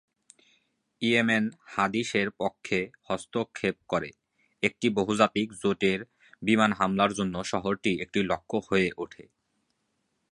Yemen 1.01 1.45
হাদীসের 1.65 2.27
পক্ষে 2.39 2.79
হস্তক্ষেপ 3.01 3.75
করে 3.87 4.09
একটি 4.63 4.87
বহুজাতিক 4.89 5.47
জোটের 5.61 5.99
বিমান 6.41 6.71
হামলার 6.73 7.11
জন্য 7.13 7.35
শহরটি 7.43 7.91
একটি 7.99 8.19
লক্ষ্য 8.23 8.57
হয়ে 8.69 8.89
ওঠে। 8.97 9.23